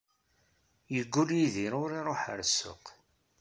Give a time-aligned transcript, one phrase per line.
[0.93, 2.85] Yeggull Yidir ur iruḥ ɣer ssuq.